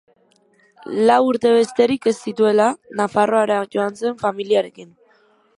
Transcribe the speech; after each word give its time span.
Lau 1.09 1.17
urte 1.25 1.51
besterik 1.57 2.09
ez 2.13 2.15
zituela, 2.31 2.71
Nafarroara 3.03 3.61
joan 3.77 4.03
zen 4.03 4.21
familiarekin. 4.27 4.95